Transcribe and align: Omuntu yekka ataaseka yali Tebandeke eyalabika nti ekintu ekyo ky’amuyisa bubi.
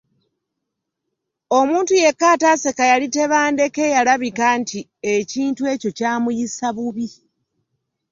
Omuntu 1.59 1.93
yekka 2.03 2.25
ataaseka 2.35 2.83
yali 2.91 3.07
Tebandeke 3.15 3.81
eyalabika 3.89 4.45
nti 4.59 4.79
ekintu 5.15 5.61
ekyo 5.73 5.89
ky’amuyisa 5.97 6.67
bubi. 6.75 7.07